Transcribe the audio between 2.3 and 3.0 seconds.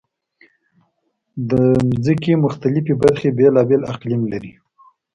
مختلفې